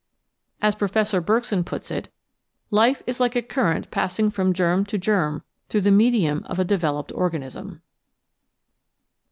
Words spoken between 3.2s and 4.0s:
a current